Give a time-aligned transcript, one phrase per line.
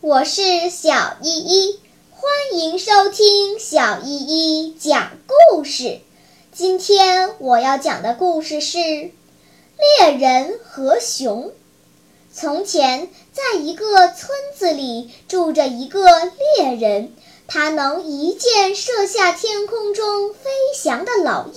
[0.00, 1.78] 我是小依依，
[2.10, 6.00] 欢迎收听小依依讲故事。
[6.52, 8.78] 今天我要讲的故事是
[10.00, 11.44] 《猎人和熊》。
[12.32, 16.08] 从前，在一个村子里住着一个
[16.56, 17.14] 猎人，
[17.46, 21.54] 他能一箭射下天空中飞翔的老鹰，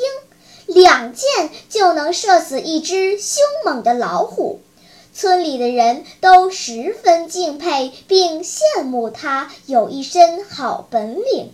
[0.67, 4.61] 两箭就能射死一只凶猛的老虎。
[5.17, 11.53] 村里的人都十分敬佩并羡慕他有一身好本领。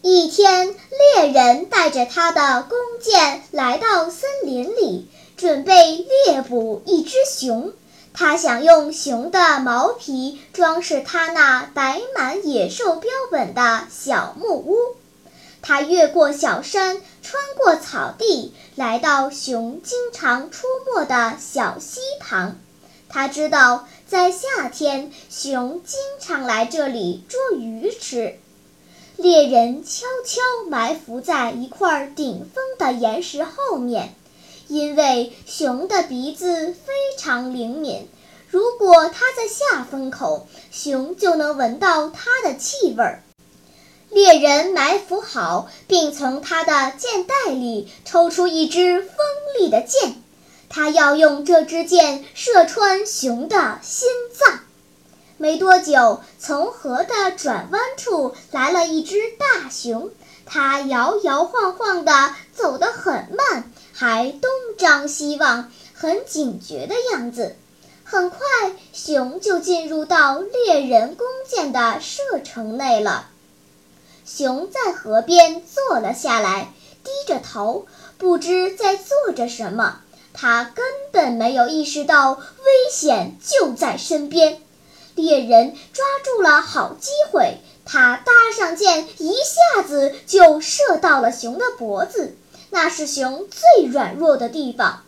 [0.00, 0.76] 一天，
[1.16, 7.72] 猎人带着他的弓箭来到森林里，准备猎捕一只熊。
[8.14, 14.76] 他想用熊的毛皮装饰他那摆满野兽标本的小木屋。
[15.62, 22.56] 他越过小山，穿过草地，来到熊经常出没的小溪旁。
[23.08, 28.38] 他知道，在夏天，熊经常来这里捉鱼吃。
[29.16, 34.14] 猎人悄悄埋伏在一块顶峰的岩石后面，
[34.68, 38.06] 因为熊的鼻子非常灵敏，
[38.48, 43.22] 如果它在下风口，熊就能闻到它的气味儿。
[44.10, 49.16] 猎人埋伏好，并从他的箭袋里抽出一支锋
[49.58, 50.22] 利的箭。
[50.68, 54.60] 他要用这支箭射穿熊的心脏。
[55.36, 60.10] 没多久，从河的转弯处来了一只大熊，
[60.44, 67.54] 它摇摇晃晃地走得很慢，还东张西望，很警觉的样子。
[68.02, 68.38] 很快，
[68.92, 73.28] 熊就进入到猎人弓箭的射程内了。
[74.24, 76.72] 熊在河边坐了下来，
[77.04, 80.00] 低着头，不知在做着什么。
[80.40, 84.62] 他根本没有意识到危险就在身边，
[85.16, 92.36] 猎人抓住了好机会，他搭上箭，一下子就射到了熊的脖子，
[92.70, 95.02] 那是熊最软弱的地方。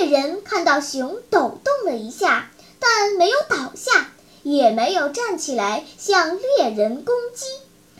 [0.00, 4.12] 猎人看到熊抖动了一下，但没有倒下，
[4.44, 7.44] 也没有站起来向猎人攻击，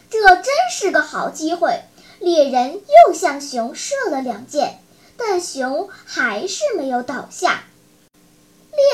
[0.09, 1.81] 这真是个好机会。
[2.21, 4.79] 猎人又向熊射了两箭。
[5.19, 7.65] 但熊还是没有倒下。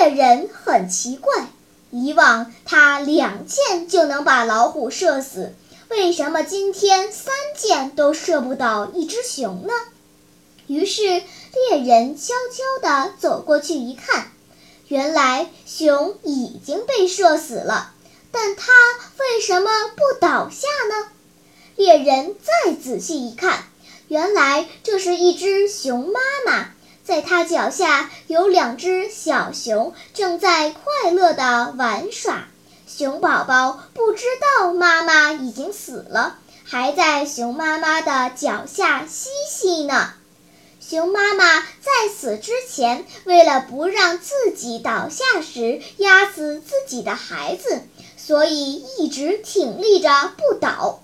[0.00, 1.48] 猎人很奇怪，
[1.90, 5.54] 以往他两箭就能把老虎射死，
[5.90, 9.72] 为什么今天三箭都射不倒一只熊呢？
[10.66, 14.32] 于是猎人悄悄地走过去一看，
[14.88, 17.92] 原来熊已经被射死了，
[18.32, 18.72] 但它
[19.18, 21.08] 为什么不倒下呢？
[21.76, 23.64] 猎人再仔细一看。
[24.14, 26.68] 原来这是一只熊妈妈，
[27.02, 32.46] 在它脚下有两只小熊正在快乐地玩耍。
[32.86, 40.12] 熊宝宝不知道妈妈已经死了，还在熊妈妈的脚下嬉戏呢。
[40.78, 47.82] 熊妈妈在死之前，为了不让自己倒下时压死自己的孩子，
[48.16, 51.00] 所以一直挺立着不倒。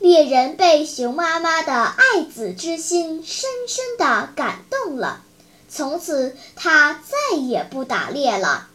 [0.00, 5.22] 猎人被熊妈妈的爱子之心深深的感动了，
[5.68, 8.68] 从此他再也不打猎了。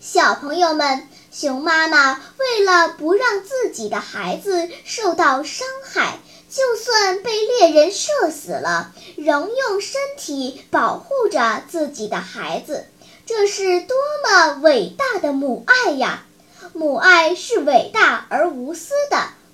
[0.00, 12.86] 小朋友们，熊妈妈为了不让自己的孩子受到伤害，就算被猎人射死了，仍用身体保护着自己的孩子，
[13.26, 16.24] 这是多么伟大的母爱呀！
[16.74, 19.18] 母爱是伟大而无私的。